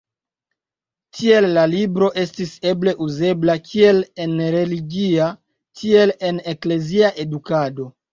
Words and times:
Tiel 1.17 1.47
la 1.57 1.65
libro 1.73 2.07
estis 2.21 2.53
eble 2.71 2.93
uzebla 3.07 3.55
kiel 3.71 3.99
en 4.25 4.33
religia, 4.55 5.27
tiel 5.83 6.15
en 6.31 6.41
eklezia 6.53 7.13
edukado. 7.27 7.87